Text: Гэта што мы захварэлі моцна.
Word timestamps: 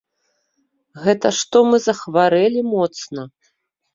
Гэта 1.03 1.27
што 1.41 1.57
мы 1.71 1.77
захварэлі 1.87 2.61
моцна. 2.73 3.27